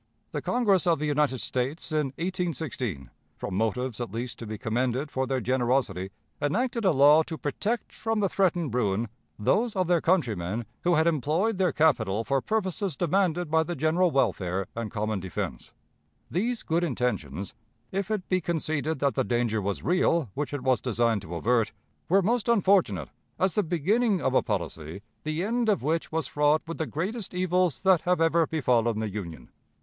The 0.31 0.41
Congress 0.41 0.87
of 0.87 0.97
the 0.97 1.05
United 1.05 1.37
States, 1.37 1.91
in 1.91 2.07
1816, 2.17 3.11
from 3.37 3.53
motives 3.53 4.01
at 4.01 4.09
least 4.11 4.39
to 4.39 4.47
be 4.47 4.57
commended 4.57 5.11
for 5.11 5.27
their 5.27 5.39
generosity, 5.41 6.09
enacted 6.41 6.83
a 6.85 6.91
law 6.91 7.21
to 7.21 7.37
protect 7.37 7.93
from 7.93 8.19
the 8.19 8.27
threatened 8.27 8.73
ruin 8.73 9.09
those 9.37 9.75
of 9.75 9.85
their 9.85 10.01
countrymen 10.01 10.65
who 10.83 10.95
had 10.95 11.05
employed 11.05 11.59
their 11.59 11.71
capital 11.71 12.23
for 12.23 12.41
purposes 12.41 12.97
demanded 12.97 13.51
by 13.51 13.61
the 13.61 13.75
general 13.75 14.09
welfare 14.09 14.65
and 14.75 14.89
common 14.89 15.19
defense. 15.19 15.71
These 16.31 16.63
good 16.63 16.83
intentions, 16.83 17.53
if 17.91 18.09
it 18.09 18.27
be 18.27 18.41
conceded 18.41 18.97
that 19.01 19.13
the 19.13 19.23
danger 19.23 19.61
was 19.61 19.83
real 19.83 20.31
which 20.33 20.51
it 20.51 20.63
was 20.63 20.81
designed 20.81 21.21
to 21.21 21.35
avert, 21.35 21.73
were 22.09 22.23
most 22.23 22.49
unfortunate 22.49 23.09
as 23.37 23.53
the 23.53 23.61
beginning 23.61 24.19
of 24.19 24.33
a 24.33 24.41
policy 24.41 25.03
the 25.21 25.43
end 25.43 25.69
of 25.69 25.83
which 25.83 26.11
was 26.11 26.25
fraught 26.25 26.63
with 26.65 26.79
the 26.79 26.87
greatest 26.87 27.35
evils 27.35 27.83
that 27.83 28.01
have 28.01 28.19
ever 28.19 28.47
befallen 28.47 28.97
the 28.97 29.07
Union. 29.11 29.51